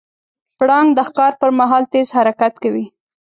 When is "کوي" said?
2.63-2.85